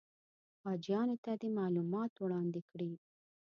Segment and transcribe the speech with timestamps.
[0.63, 2.91] حاجیانو ته دې معلومات وړاندې کړي.